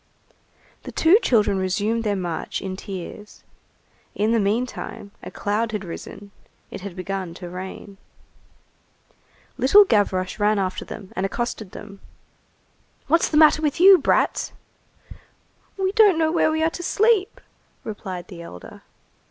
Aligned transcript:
The 0.81 0.91
two 0.91 1.19
children 1.19 1.59
resumed 1.59 2.03
their 2.03 2.15
march 2.15 2.59
in 2.59 2.75
tears. 2.75 3.43
In 4.15 4.31
the 4.31 4.39
meantime, 4.39 5.11
a 5.21 5.29
cloud 5.29 5.73
had 5.73 5.85
risen; 5.85 6.31
it 6.71 6.81
had 6.81 6.95
begun 6.95 7.35
to 7.35 7.51
rain. 7.51 7.97
Little 9.59 9.83
Gavroche 9.85 10.39
ran 10.39 10.57
after 10.57 10.83
them 10.85 11.13
and 11.15 11.23
accosted 11.23 11.73
them:— 11.73 11.99
"What's 13.05 13.29
the 13.29 13.37
matter 13.37 13.61
with 13.61 13.79
you, 13.79 13.99
brats?" 13.99 14.53
"We 15.77 15.91
don't 15.91 16.17
know 16.17 16.31
where 16.31 16.49
we 16.49 16.63
are 16.63 16.71
to 16.71 16.81
sleep," 16.81 17.39
replied 17.83 18.27
the 18.27 18.41
elder. 18.41 18.81